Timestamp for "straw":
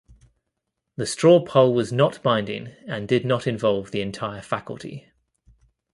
1.05-1.45